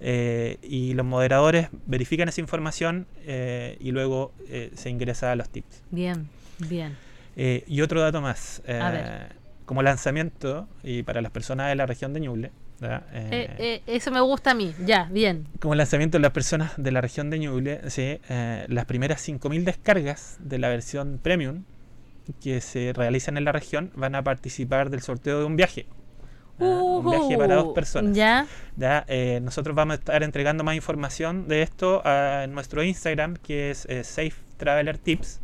eh, 0.00 0.58
y 0.62 0.94
los 0.94 1.06
moderadores 1.06 1.68
verifican 1.86 2.28
esa 2.28 2.40
información 2.40 3.06
y 3.24 3.90
luego 3.90 4.32
se 4.74 4.90
ingresa 4.90 5.32
a 5.32 5.36
los 5.36 5.48
tips. 5.48 5.82
Bien, 5.90 6.28
bien. 6.68 6.96
y 7.36 7.80
otro 7.80 8.00
dato 8.00 8.20
más, 8.20 8.62
como 9.64 9.82
lanzamiento, 9.82 10.68
y 10.84 11.02
para 11.02 11.20
las 11.20 11.32
personas 11.32 11.68
de 11.68 11.74
la 11.74 11.86
región 11.86 12.12
de 12.12 12.20
Ñuble, 12.20 12.52
eh, 12.82 13.54
eh, 13.58 13.82
eso 13.86 14.10
me 14.10 14.20
gusta 14.20 14.50
a 14.50 14.54
mí, 14.54 14.74
ya, 14.84 15.08
bien. 15.10 15.48
Como 15.60 15.74
lanzamiento 15.74 16.18
de 16.18 16.22
las 16.22 16.32
personas 16.32 16.72
de 16.76 16.90
la 16.90 17.00
región 17.00 17.30
de 17.30 17.38
Ñuble, 17.38 17.80
¿sí? 17.90 18.20
Eh, 18.28 18.66
las 18.68 18.84
primeras 18.84 19.26
5.000 19.26 19.64
descargas 19.64 20.36
de 20.40 20.58
la 20.58 20.68
versión 20.68 21.18
premium 21.22 21.64
que 22.40 22.60
se 22.60 22.92
realizan 22.92 23.36
en 23.36 23.44
la 23.44 23.52
región 23.52 23.92
van 23.94 24.14
a 24.14 24.22
participar 24.22 24.90
del 24.90 25.00
sorteo 25.00 25.38
de 25.38 25.44
un 25.44 25.56
viaje. 25.56 25.86
un 26.58 27.08
viaje 27.08 27.38
para 27.38 27.54
dos 27.54 27.72
personas. 27.74 28.16
Ya. 28.16 28.46
nosotros 29.40 29.74
vamos 29.74 29.92
a 29.92 29.98
estar 29.98 30.22
entregando 30.22 30.64
más 30.64 30.74
información 30.74 31.48
de 31.48 31.62
esto 31.62 32.02
en 32.04 32.52
nuestro 32.52 32.82
Instagram, 32.82 33.36
que 33.36 33.70
es 33.70 33.86
Safe 34.02 34.34
Traveler 34.56 34.98
Tips, 34.98 35.40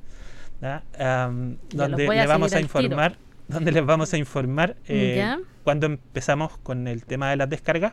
donde 1.70 2.08
le 2.08 2.26
vamos 2.26 2.52
a 2.52 2.60
informar 2.60 3.16
donde 3.48 3.72
les 3.72 3.84
vamos 3.84 4.12
a 4.12 4.16
informar 4.16 4.76
eh, 4.88 5.36
cuando 5.64 5.86
empezamos 5.86 6.58
con 6.58 6.88
el 6.88 7.04
tema 7.04 7.30
de 7.30 7.36
las 7.36 7.50
descargas. 7.50 7.92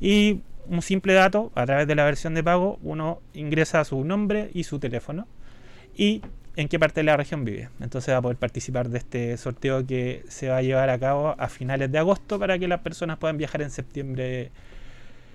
Y 0.00 0.40
un 0.66 0.82
simple 0.82 1.12
dato, 1.14 1.52
a 1.54 1.66
través 1.66 1.86
de 1.86 1.94
la 1.94 2.04
versión 2.04 2.34
de 2.34 2.42
pago, 2.42 2.78
uno 2.82 3.20
ingresa 3.32 3.84
su 3.84 4.04
nombre 4.04 4.50
y 4.54 4.64
su 4.64 4.78
teléfono 4.78 5.26
y 5.96 6.22
en 6.56 6.68
qué 6.68 6.78
parte 6.78 7.00
de 7.00 7.04
la 7.04 7.16
región 7.16 7.44
vive. 7.44 7.68
Entonces 7.80 8.14
va 8.14 8.18
a 8.18 8.22
poder 8.22 8.36
participar 8.36 8.88
de 8.88 8.98
este 8.98 9.36
sorteo 9.36 9.86
que 9.86 10.24
se 10.28 10.48
va 10.48 10.58
a 10.58 10.62
llevar 10.62 10.90
a 10.90 10.98
cabo 10.98 11.34
a 11.38 11.48
finales 11.48 11.90
de 11.90 11.98
agosto 11.98 12.38
para 12.38 12.58
que 12.58 12.68
las 12.68 12.80
personas 12.80 13.18
puedan 13.18 13.36
viajar 13.36 13.62
en 13.62 13.70
septiembre. 13.70 14.50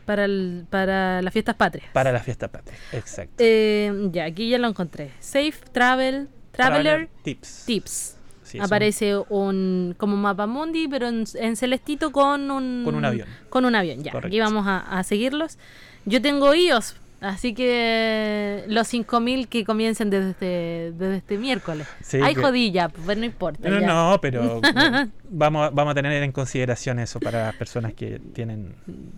Para, 0.06 0.26
el, 0.26 0.66
para 0.70 1.22
las 1.22 1.34
fiestas 1.34 1.56
patrias. 1.56 1.92
Para 1.94 2.12
las 2.12 2.24
fiestas 2.24 2.50
patrias, 2.50 2.80
exacto. 2.94 3.36
Eh, 3.38 4.10
ya, 4.12 4.26
aquí 4.26 4.50
ya 4.50 4.58
lo 4.58 4.68
encontré. 4.68 5.12
Safe 5.20 5.54
Travel, 5.72 6.30
Traveler, 6.52 7.10
Tips. 7.24 7.66
Tips. 7.66 8.19
Aparece 8.60 9.18
un 9.30 9.96
como 9.98 10.18
mapa 10.18 10.48
mundi, 10.48 10.88
pero 10.88 11.08
en, 11.08 11.56
celestito 11.56 12.12
con 12.12 12.50
un 12.52 12.84
con 12.84 12.96
un 12.96 13.06
avión. 13.06 13.28
Con 13.50 13.66
un 13.66 13.76
avión, 13.76 14.04
ya. 14.04 14.12
Aquí 14.16 14.40
vamos 14.40 14.66
a, 14.68 14.80
a 14.80 15.04
seguirlos. 15.04 15.58
Yo 16.06 16.22
tengo 16.22 16.54
iOS, 16.54 16.96
Así 17.22 17.54
que 17.54 18.64
los 18.68 18.88
5000 18.88 19.50
que 19.50 19.66
comiencen 19.66 20.10
desde 20.10 20.30
este, 20.32 20.94
desde 20.98 21.18
este 21.18 21.38
miércoles. 21.38 21.88
Hay 22.24 22.34
jodilla, 22.34 22.90
pues 22.90 23.18
no 23.18 23.26
importa. 23.26 23.70
No, 23.70 23.82
no, 23.82 24.22
pero 24.22 24.62
vamos, 25.30 25.70
vamos 25.74 25.92
a 25.92 25.96
tener 25.96 26.24
en 26.24 26.32
consideración 26.32 27.00
eso 27.00 27.20
para 27.20 27.48
las 27.48 27.56
personas 27.56 27.94
que 27.94 28.22
tienen. 28.34 28.74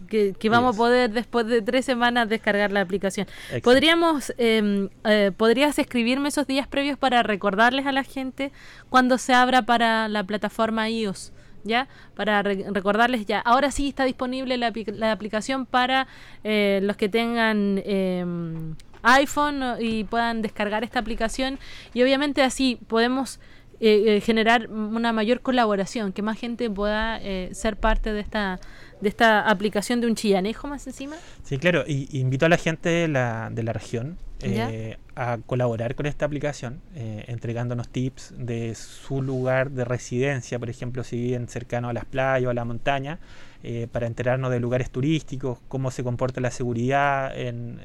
Que, 0.09 0.35
vamos 0.49 0.75
a 0.75 0.77
poder 0.77 1.11
después 1.11 1.45
de 1.45 1.61
tres 1.61 1.85
semanas 1.85 2.27
descargar 2.27 2.71
la 2.71 2.81
aplicación. 2.81 3.27
Podríamos, 3.63 4.33
em, 4.37 4.89
eh, 5.03 5.31
¿Podrías 5.35 5.77
escribirme 5.77 6.29
esos 6.29 6.47
días 6.47 6.67
previos 6.67 6.97
para 6.97 7.21
recordarles 7.21 7.85
a 7.85 7.91
la 7.91 8.03
gente 8.03 8.51
cuando 8.89 9.17
se 9.19 9.33
abra 9.33 9.61
para 9.61 10.07
la 10.07 10.23
plataforma 10.23 10.89
iOS? 10.89 11.33
¿Ya? 11.63 11.87
Para 12.15 12.41
recordarles 12.41 13.25
ya, 13.25 13.39
ahora 13.39 13.71
sí 13.71 13.89
está 13.89 14.05
disponible 14.05 14.57
la, 14.57 14.71
la 14.93 15.11
aplicación 15.11 15.65
para 15.65 16.07
eh, 16.43 16.79
los 16.83 16.97
que 16.97 17.09
tengan 17.09 17.81
em, 17.85 18.75
iPhone 19.03 19.63
y 19.79 20.03
puedan 20.03 20.41
descargar 20.41 20.83
esta 20.83 20.99
aplicación 20.99 21.59
y 21.93 22.03
obviamente 22.03 22.41
así 22.41 22.79
podemos 22.87 23.39
eh, 23.79 24.17
eh, 24.17 24.21
generar 24.21 24.69
una 24.69 25.11
mayor 25.11 25.41
colaboración, 25.41 26.13
que 26.13 26.21
más 26.21 26.39
gente 26.39 26.69
pueda 26.69 27.19
ser 27.53 27.77
parte 27.77 28.13
de 28.13 28.19
esta 28.19 28.59
de 29.01 29.09
esta 29.09 29.49
aplicación 29.49 29.99
de 29.99 30.05
un 30.05 30.13
chillanejo 30.13 30.67
más 30.67 30.85
encima. 30.85 31.15
Sí, 31.43 31.57
claro, 31.57 31.83
y 31.87 32.19
invito 32.19 32.45
a 32.45 32.49
la 32.49 32.57
gente 32.57 32.87
de 32.89 33.07
la, 33.07 33.49
de 33.51 33.63
la 33.63 33.73
región 33.73 34.17
eh, 34.43 34.97
a 35.15 35.37
colaborar 35.45 35.95
con 35.95 36.05
esta 36.05 36.25
aplicación, 36.25 36.81
eh, 36.95 37.25
entregándonos 37.27 37.89
tips 37.89 38.33
de 38.37 38.75
su 38.75 39.21
lugar 39.21 39.71
de 39.71 39.83
residencia, 39.83 40.57
por 40.57 40.69
ejemplo, 40.69 41.03
si 41.03 41.17
viven 41.17 41.47
cercano 41.47 41.89
a 41.89 41.93
las 41.93 42.05
playas 42.05 42.47
o 42.47 42.49
a 42.49 42.53
la 42.53 42.65
montaña, 42.65 43.19
eh, 43.63 43.87
para 43.91 44.07
enterarnos 44.07 44.51
de 44.51 44.59
lugares 44.59 44.89
turísticos, 44.89 45.59
cómo 45.67 45.91
se 45.91 46.03
comporta 46.03 46.41
la 46.41 46.51
seguridad 46.51 47.37
en, 47.37 47.79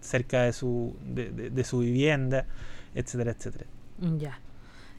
cerca 0.00 0.42
de 0.42 0.52
su, 0.52 0.96
de, 1.04 1.64
su 1.64 1.80
vivienda, 1.80 2.46
etcétera, 2.94 3.32
etcétera. 3.32 3.66
Ya. 4.16 4.40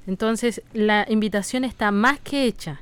Entonces, 0.06 0.62
la 0.74 1.06
invitación 1.10 1.64
está 1.64 1.92
más 1.92 2.20
que 2.20 2.46
hecha 2.46 2.82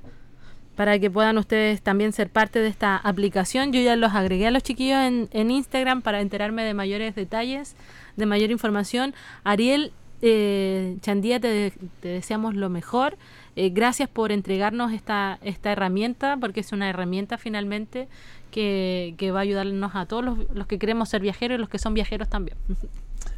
para 0.75 0.99
que 0.99 1.09
puedan 1.09 1.37
ustedes 1.37 1.81
también 1.81 2.13
ser 2.13 2.29
parte 2.29 2.59
de 2.59 2.67
esta 2.67 2.97
aplicación. 2.97 3.71
Yo 3.71 3.81
ya 3.81 3.95
los 3.95 4.13
agregué 4.13 4.47
a 4.47 4.51
los 4.51 4.63
chiquillos 4.63 4.99
en, 4.99 5.29
en 5.31 5.51
Instagram 5.51 6.01
para 6.01 6.21
enterarme 6.21 6.63
de 6.63 6.73
mayores 6.73 7.15
detalles, 7.15 7.75
de 8.15 8.25
mayor 8.25 8.51
información. 8.51 9.13
Ariel 9.43 9.91
eh, 10.21 10.97
Chandía, 11.01 11.39
te, 11.39 11.73
deseamos 12.01 12.55
lo 12.55 12.69
mejor. 12.69 13.17
Eh, 13.55 13.69
gracias 13.69 14.09
por 14.09 14.31
entregarnos 14.31 14.91
esta, 14.91 15.39
esta 15.41 15.71
herramienta, 15.71 16.37
porque 16.37 16.59
es 16.59 16.71
una 16.71 16.89
herramienta 16.89 17.37
finalmente 17.37 18.07
que, 18.51 19.15
que 19.17 19.31
va 19.31 19.39
a 19.39 19.43
ayudarnos 19.43 19.95
a 19.95 20.05
todos 20.05 20.25
los, 20.25 20.39
los, 20.53 20.67
que 20.67 20.79
queremos 20.79 21.09
ser 21.09 21.21
viajeros 21.21 21.57
y 21.57 21.59
los 21.59 21.69
que 21.69 21.79
son 21.79 21.93
viajeros 21.93 22.29
también. 22.29 22.57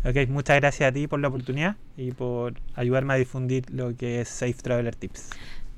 Ok, 0.05 0.29
muchas 0.29 0.57
gracias 0.57 0.89
a 0.89 0.93
ti 0.93 1.07
por 1.07 1.19
la 1.19 1.27
oportunidad 1.27 1.75
y 1.97 2.11
por 2.11 2.53
ayudarme 2.75 3.13
a 3.13 3.17
difundir 3.17 3.69
lo 3.71 3.95
que 3.95 4.21
es 4.21 4.29
Safe 4.29 4.53
Traveler 4.53 4.95
Tips. 4.95 5.31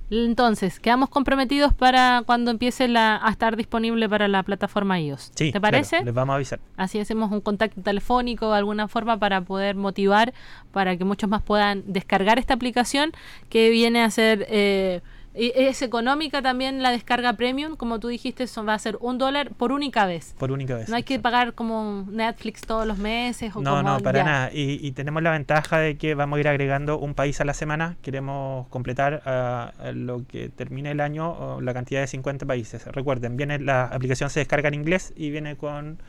Entonces, 0.09 0.79
quedamos 0.79 1.09
comprometidos 1.09 1.73
para 1.73 2.23
cuando 2.25 2.51
empiece 2.51 2.87
la, 2.87 3.19
a 3.23 3.29
estar 3.29 3.55
disponible 3.55 4.09
para 4.09 4.27
la 4.27 4.43
plataforma 4.43 4.99
iOS. 4.99 5.31
Sí, 5.35 5.51
¿Te 5.51 5.61
parece? 5.61 6.03
les 6.03 6.13
vamos 6.13 6.33
a 6.33 6.35
avisar. 6.37 6.59
Así 6.77 6.99
hacemos 6.99 7.31
un 7.31 7.41
contacto 7.41 7.81
telefónico 7.81 8.51
de 8.51 8.57
alguna 8.57 8.87
forma 8.87 9.17
para 9.17 9.41
poder 9.41 9.75
motivar 9.75 10.33
para 10.71 10.97
que 10.97 11.05
muchos 11.05 11.29
más 11.29 11.41
puedan 11.43 11.83
descargar 11.85 12.39
esta 12.39 12.53
aplicación 12.53 13.11
que 13.49 13.69
viene 13.69 14.01
a 14.01 14.09
ser 14.09 14.45
eh, 14.49 15.01
es 15.33 15.81
económica 15.81 16.41
también 16.41 16.81
la 16.81 16.91
descarga 16.91 17.33
premium, 17.33 17.75
como 17.75 17.99
tú 17.99 18.07
dijiste, 18.07 18.47
son, 18.47 18.67
va 18.67 18.73
a 18.73 18.79
ser 18.79 18.97
un 18.99 19.17
dólar 19.17 19.51
por 19.51 19.71
única 19.71 20.05
vez. 20.05 20.35
Por 20.37 20.51
única 20.51 20.75
vez. 20.75 20.89
No 20.89 20.95
hay 20.95 21.03
que 21.03 21.19
pagar 21.19 21.53
como 21.53 22.05
Netflix 22.09 22.61
todos 22.61 22.85
los 22.87 22.97
meses. 22.97 23.55
O 23.55 23.61
no, 23.61 23.83
no, 23.83 23.99
para 23.99 24.23
nada. 24.23 24.49
Y, 24.53 24.91
tenemos 24.91 25.21
la 25.21 25.31
ventaja 25.31 25.77
de 25.79 25.97
que 25.97 26.15
vamos 26.15 26.37
a 26.37 26.39
ir 26.39 26.47
agregando 26.47 26.97
un 26.97 27.13
país 27.13 27.39
a 27.41 27.45
la 27.45 27.53
semana. 27.53 27.95
Queremos 28.01 28.67
completar 28.67 29.21
a, 29.25 29.71
lo 29.93 30.25
que 30.25 30.49
termine 30.49 30.91
el 30.91 30.99
año 30.99 31.61
la 31.61 31.73
cantidad 31.73 32.01
de 32.01 32.07
50 32.07 32.45
países. 32.45 32.85
Recuerden, 32.87 33.37
viene 33.37 33.59
la 33.59 33.85
aplicación 33.85 34.29
se 34.29 34.39
descarga 34.39 34.67
en 34.67 34.73
inglés 34.73 35.13
y 35.15 35.29
viene 35.29 35.55
con 35.55 35.99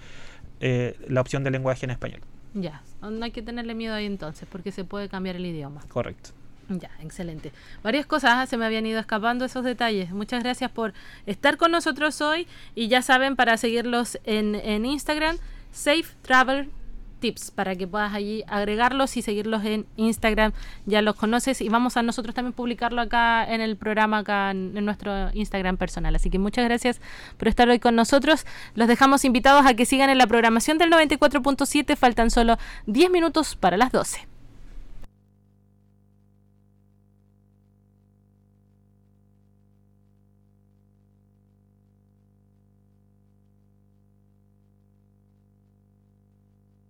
eh, 0.60 0.96
la 1.08 1.20
opción 1.20 1.44
de 1.44 1.50
lenguaje 1.50 1.84
en 1.84 1.90
español. 1.90 2.20
Ya, 2.54 2.82
no 3.00 3.24
hay 3.24 3.30
que 3.30 3.42
tenerle 3.42 3.74
miedo 3.74 3.94
ahí 3.94 4.06
entonces, 4.06 4.48
porque 4.50 4.72
se 4.72 4.84
puede 4.84 5.08
cambiar 5.08 5.36
el 5.36 5.46
idioma. 5.46 5.82
Correcto. 5.88 6.30
Ya, 6.78 6.90
excelente. 7.00 7.52
Varias 7.82 8.06
cosas 8.06 8.30
¿ah? 8.34 8.46
se 8.46 8.56
me 8.56 8.64
habían 8.64 8.86
ido 8.86 9.00
escapando 9.00 9.44
esos 9.44 9.64
detalles. 9.64 10.12
Muchas 10.12 10.42
gracias 10.42 10.70
por 10.70 10.92
estar 11.26 11.56
con 11.56 11.72
nosotros 11.72 12.20
hoy 12.20 12.46
y 12.76 12.86
ya 12.86 13.02
saben, 13.02 13.34
para 13.34 13.56
seguirlos 13.56 14.20
en, 14.24 14.54
en 14.54 14.86
Instagram, 14.86 15.36
Safe 15.72 16.04
Travel 16.22 16.70
Tips, 17.18 17.50
para 17.50 17.74
que 17.74 17.88
puedas 17.88 18.14
allí 18.14 18.44
agregarlos 18.46 19.16
y 19.16 19.22
seguirlos 19.22 19.64
en 19.64 19.84
Instagram. 19.96 20.52
Ya 20.86 21.02
los 21.02 21.16
conoces 21.16 21.60
y 21.60 21.68
vamos 21.68 21.96
a 21.96 22.02
nosotros 22.02 22.36
también 22.36 22.52
publicarlo 22.52 23.00
acá 23.00 23.44
en 23.52 23.60
el 23.60 23.76
programa, 23.76 24.18
acá 24.18 24.52
en, 24.52 24.72
nuestro 24.84 25.30
Instagram 25.34 25.76
personal. 25.76 26.14
Así 26.14 26.30
que 26.30 26.38
muchas 26.38 26.64
gracias 26.64 27.00
por 27.36 27.48
estar 27.48 27.68
hoy 27.68 27.80
con 27.80 27.96
nosotros. 27.96 28.46
Los 28.76 28.86
dejamos 28.86 29.24
invitados 29.24 29.66
a 29.66 29.74
que 29.74 29.86
sigan 29.86 30.08
en 30.08 30.18
la 30.18 30.28
programación 30.28 30.78
del 30.78 30.90
94.7. 30.90 31.96
Faltan 31.96 32.30
solo 32.30 32.58
10 32.86 33.10
minutos 33.10 33.56
para 33.56 33.76
las 33.76 33.90
12. 33.90 34.29